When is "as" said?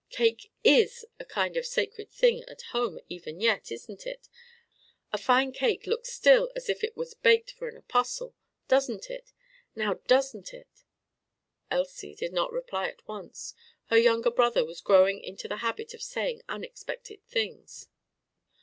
6.55-6.69